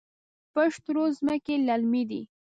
[0.53, 2.21] پشت رود ځمکې للمي دي؟